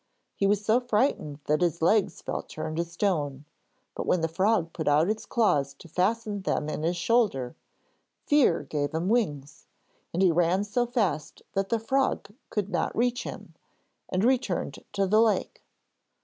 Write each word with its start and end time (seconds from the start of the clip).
He 0.33 0.47
was 0.47 0.65
so 0.65 0.79
frightened 0.79 1.41
that 1.45 1.61
his 1.61 1.79
legs 1.79 2.23
felt 2.23 2.49
turned 2.49 2.77
to 2.77 2.83
stone; 2.83 3.45
but 3.93 4.07
when 4.07 4.21
the 4.21 4.27
frog 4.27 4.73
put 4.73 4.87
out 4.87 5.11
its 5.11 5.27
claws 5.27 5.75
to 5.75 5.87
fasten 5.87 6.41
them 6.41 6.69
in 6.69 6.81
his 6.81 6.97
shoulders, 6.97 7.53
fear 8.25 8.63
gave 8.63 8.95
him 8.95 9.09
wings, 9.09 9.67
and 10.11 10.23
he 10.23 10.31
ran 10.31 10.63
so 10.63 10.87
fast 10.87 11.43
that 11.53 11.69
the 11.69 11.77
frog 11.77 12.33
could 12.49 12.69
not 12.71 12.97
reach 12.97 13.25
him, 13.25 13.53
and 14.09 14.23
returned 14.25 14.83
to 14.93 15.05
the 15.05 15.21
lake. 15.21 15.61